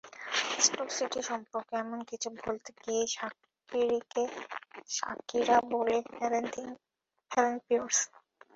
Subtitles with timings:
[0.65, 4.23] Stroke City সম্পর্কে এমন কিছু বলতে গিয়েই শাকিরিকে
[4.89, 6.45] শাকিরা বলে ফেলেন
[7.65, 7.97] পিয়ার্স।